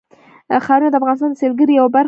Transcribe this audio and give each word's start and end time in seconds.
ښارونه 0.65 0.89
د 0.91 0.95
افغانستان 0.99 1.29
د 1.31 1.39
سیلګرۍ 1.41 1.73
یوه 1.75 1.89
برخه 1.93 1.97
ده. 1.97 1.99